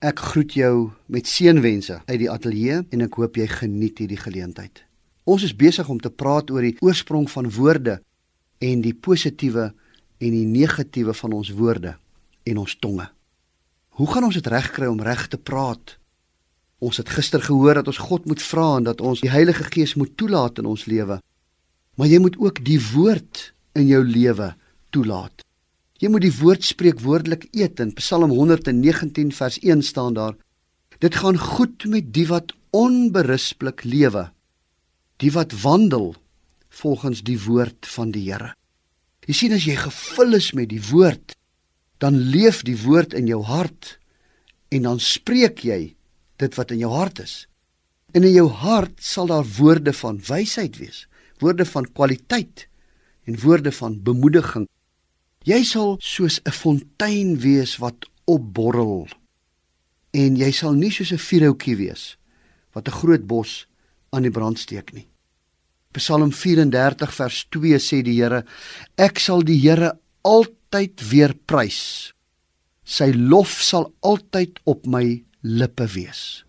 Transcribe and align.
Ek 0.00 0.16
groet 0.30 0.54
jou 0.56 0.74
met 1.12 1.28
seënwense 1.28 1.98
uit 2.06 2.18
die 2.22 2.30
ateljee 2.32 2.78
en 2.88 3.04
ek 3.04 3.18
hoop 3.20 3.34
jy 3.36 3.44
geniet 3.52 3.98
hierdie 4.00 4.16
geleentheid. 4.16 4.80
Ons 5.28 5.42
is 5.44 5.52
besig 5.52 5.90
om 5.92 5.98
te 6.00 6.08
praat 6.08 6.48
oor 6.48 6.64
die 6.64 6.78
oorsprong 6.80 7.26
van 7.28 7.50
woorde 7.52 7.98
en 8.64 8.80
die 8.80 8.94
positiewe 8.96 9.66
en 9.68 10.32
die 10.32 10.46
negatiewe 10.48 11.12
van 11.18 11.34
ons 11.36 11.50
woorde 11.52 11.92
en 12.48 12.62
ons 12.62 12.78
tonge. 12.80 13.10
Hoe 14.00 14.08
gaan 14.08 14.24
ons 14.30 14.40
dit 14.40 14.48
regkry 14.48 14.88
om 14.88 15.04
reg 15.04 15.26
te 15.28 15.36
praat? 15.36 15.98
Ons 16.80 16.96
het 16.96 17.12
gister 17.12 17.44
gehoor 17.44 17.82
dat 17.82 17.92
ons 17.92 18.00
God 18.00 18.24
moet 18.24 18.40
vra 18.40 18.70
en 18.78 18.88
dat 18.88 19.04
ons 19.04 19.20
die 19.20 19.28
Heilige 19.28 19.68
Gees 19.68 19.98
moet 20.00 20.16
toelaat 20.16 20.64
in 20.64 20.70
ons 20.72 20.86
lewe. 20.88 21.20
Maar 22.00 22.08
jy 22.08 22.24
moet 22.24 22.40
ook 22.40 22.64
die 22.64 22.80
woord 22.94 23.50
in 23.76 23.92
jou 23.92 24.00
lewe 24.00 24.54
toelaat. 24.96 25.44
Jy 26.00 26.08
moet 26.08 26.24
die 26.24 26.32
woord 26.32 26.64
spreek 26.64 27.02
woordelik 27.04 27.42
eet 27.52 27.80
in 27.84 27.92
Psalm 27.98 28.32
119 28.32 29.34
vers 29.36 29.58
1 29.60 29.82
staan 29.84 30.14
daar. 30.16 30.36
Dit 31.00 31.18
gaan 31.20 31.36
goed 31.36 31.84
met 31.92 32.08
die 32.16 32.24
wat 32.30 32.54
onberispelik 32.72 33.84
lewe. 33.84 34.30
Die 35.20 35.32
wat 35.34 35.52
wandel 35.60 36.14
volgens 36.80 37.20
die 37.26 37.36
woord 37.44 37.88
van 37.92 38.14
die 38.16 38.24
Here. 38.30 38.54
Jy 39.28 39.36
sien 39.36 39.52
as 39.52 39.66
jy 39.68 39.76
gevul 39.76 40.38
is 40.40 40.48
met 40.56 40.70
die 40.72 40.80
woord, 40.88 41.36
dan 42.00 42.16
leef 42.32 42.62
die 42.64 42.78
woord 42.80 43.12
in 43.12 43.28
jou 43.28 43.42
hart 43.44 43.98
en 44.72 44.88
dan 44.88 45.02
spreek 45.04 45.60
jy 45.66 45.92
dit 46.40 46.56
wat 46.56 46.72
in 46.72 46.80
jou 46.80 46.94
hart 46.94 47.20
is. 47.20 47.44
En 48.16 48.24
in 48.24 48.32
jou 48.32 48.48
hart 48.48 48.96
sal 49.04 49.28
daar 49.28 49.44
woorde 49.58 49.92
van 50.00 50.16
wysheid 50.30 50.80
wees, 50.80 51.04
woorde 51.44 51.68
van 51.68 51.84
kwaliteit 51.92 52.64
en 53.28 53.36
woorde 53.44 53.72
van 53.76 54.00
bemoediging. 54.00 54.64
Jy 55.48 55.62
sal 55.64 55.96
soos 56.04 56.36
'n 56.44 56.52
fontein 56.52 57.38
wees 57.40 57.78
wat 57.80 58.04
opborrel. 58.28 59.08
En 60.12 60.36
jy 60.36 60.50
sal 60.52 60.74
nie 60.74 60.90
soos 60.90 61.12
'n 61.12 61.18
vuurhoutjie 61.18 61.76
wees 61.76 62.16
wat 62.74 62.88
'n 62.88 62.98
groot 63.00 63.26
bos 63.26 63.66
aan 64.12 64.22
die 64.22 64.30
brand 64.30 64.58
steek 64.58 64.92
nie. 64.92 65.08
Psalm 65.92 66.30
34 66.30 67.14
vers 67.14 67.46
2 67.50 67.78
sê 67.78 68.02
die 68.02 68.20
Here: 68.20 68.44
Ek 68.98 69.18
sal 69.18 69.42
die 69.42 69.58
Here 69.58 69.98
altyd 70.22 71.00
weer 71.10 71.34
prys. 71.34 72.12
Sy 72.84 73.12
lof 73.12 73.62
sal 73.62 73.94
altyd 74.00 74.60
op 74.66 74.86
my 74.86 75.24
lippe 75.42 75.86
wees. 75.86 76.44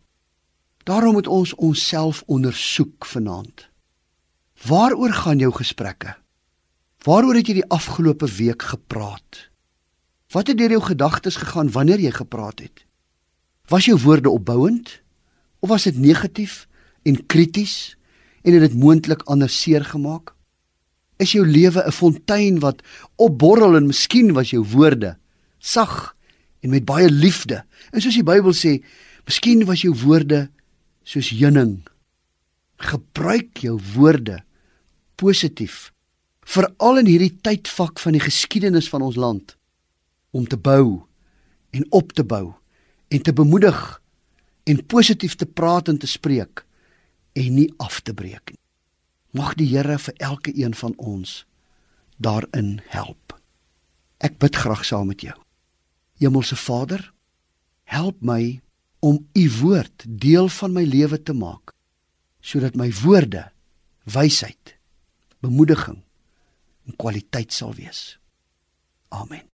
Daarom 0.83 1.13
moet 1.13 1.27
ons 1.27 1.53
onsself 1.53 2.23
ondersoek 2.27 3.05
vanaand. 3.05 3.69
Waaroor 4.67 5.13
gaan 5.13 5.39
jou 5.39 5.51
gesprekke? 5.51 6.20
Waaroor 7.01 7.39
het 7.39 7.47
jy 7.49 7.55
die 7.57 7.69
afgelope 7.73 8.27
week 8.29 8.61
gepraat? 8.69 9.47
Wat 10.31 10.51
het 10.51 10.57
deur 10.59 10.75
jou 10.77 10.83
gedagtes 10.85 11.39
gegaan 11.41 11.71
wanneer 11.73 11.99
jy 11.99 12.11
gepraat 12.13 12.61
het? 12.61 12.83
Was 13.73 13.87
jou 13.89 13.97
woorde 14.03 14.29
opbouend 14.29 15.01
of 15.65 15.69
was 15.69 15.87
dit 15.89 15.97
negatief 15.97 16.67
en 17.01 17.17
krities 17.25 17.95
en 18.45 18.53
het 18.53 18.67
dit 18.69 18.77
moontlik 18.77 19.25
anders 19.25 19.57
seer 19.61 19.85
gemaak? 19.85 20.35
Is 21.17 21.33
jou 21.33 21.45
lewe 21.45 21.81
'n 21.81 21.91
fontein 21.91 22.59
wat 22.59 22.85
opborrel 23.15 23.75
en 23.75 23.89
miskien 23.89 24.33
was 24.33 24.49
jou 24.49 24.61
woorde 24.63 25.17
sag 25.57 26.15
en 26.59 26.69
met 26.69 26.85
baie 26.85 27.09
liefde. 27.09 27.63
En 27.91 28.01
soos 28.01 28.13
die 28.13 28.23
Bybel 28.23 28.53
sê, 28.53 28.83
miskien 29.25 29.65
was 29.65 29.81
jou 29.81 29.93
woorde 29.93 30.49
soos 31.03 31.29
heuning. 31.29 31.81
Gebruik 32.77 33.57
jou 33.57 33.79
woorde 33.93 34.43
positief 35.15 35.91
veral 36.51 36.99
in 36.99 37.07
hierdie 37.07 37.31
tydvak 37.45 37.99
van 38.03 38.17
die 38.17 38.23
geskiedenis 38.23 38.89
van 38.91 39.05
ons 39.05 39.15
land 39.19 39.55
om 40.35 40.47
te 40.47 40.57
bou 40.59 41.03
en 41.71 41.85
op 41.95 42.11
te 42.17 42.25
bou 42.27 42.51
en 43.11 43.23
te 43.23 43.33
bemoedig 43.35 43.79
en 44.67 44.81
positief 44.91 45.37
te 45.39 45.47
praat 45.47 45.87
en 45.91 45.99
te 46.01 46.09
spreek 46.11 46.65
en 47.39 47.55
nie 47.55 47.69
af 47.79 48.01
te 48.03 48.13
breek 48.13 48.51
nie. 48.51 48.59
Mag 49.31 49.55
die 49.55 49.69
Here 49.71 49.95
vir 49.95 50.17
elke 50.19 50.51
een 50.51 50.75
van 50.75 50.95
ons 50.99 51.45
daarin 52.19 52.81
help. 52.91 53.37
Ek 54.19 54.35
bid 54.43 54.55
graag 54.55 54.83
saam 54.85 55.07
met 55.07 55.23
jou. 55.23 55.37
Hemelse 56.19 56.59
Vader, 56.59 57.13
help 57.87 58.19
my 58.19 58.59
om 58.99 59.23
u 59.33 59.45
woord 59.63 60.03
deel 60.05 60.51
van 60.59 60.75
my 60.75 60.83
lewe 60.83 61.23
te 61.23 61.33
maak 61.33 61.71
sodat 62.41 62.75
my 62.75 62.89
woorde 63.03 63.47
wysheid, 64.09 64.75
bemoediging 65.45 66.01
en 66.91 66.97
kwaliteit 66.99 67.53
sal 67.53 67.73
wees. 67.73 68.19
Amen. 69.09 69.50